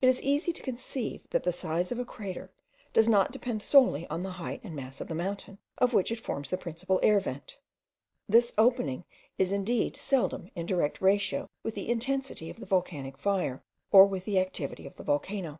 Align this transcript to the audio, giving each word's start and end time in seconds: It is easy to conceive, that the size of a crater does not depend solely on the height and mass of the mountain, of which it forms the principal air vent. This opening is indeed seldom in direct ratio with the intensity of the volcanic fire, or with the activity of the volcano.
It 0.00 0.08
is 0.08 0.22
easy 0.22 0.52
to 0.52 0.62
conceive, 0.62 1.28
that 1.30 1.42
the 1.42 1.50
size 1.50 1.90
of 1.90 1.98
a 1.98 2.04
crater 2.04 2.52
does 2.92 3.08
not 3.08 3.32
depend 3.32 3.60
solely 3.60 4.06
on 4.06 4.22
the 4.22 4.34
height 4.38 4.60
and 4.62 4.76
mass 4.76 5.00
of 5.00 5.08
the 5.08 5.16
mountain, 5.16 5.58
of 5.78 5.92
which 5.92 6.12
it 6.12 6.20
forms 6.20 6.50
the 6.50 6.56
principal 6.56 7.00
air 7.02 7.18
vent. 7.18 7.58
This 8.28 8.54
opening 8.56 9.02
is 9.36 9.50
indeed 9.50 9.96
seldom 9.96 10.48
in 10.54 10.66
direct 10.66 11.00
ratio 11.00 11.50
with 11.64 11.74
the 11.74 11.88
intensity 11.88 12.48
of 12.50 12.60
the 12.60 12.66
volcanic 12.66 13.18
fire, 13.18 13.60
or 13.90 14.06
with 14.06 14.26
the 14.26 14.38
activity 14.38 14.86
of 14.86 14.94
the 14.94 15.02
volcano. 15.02 15.58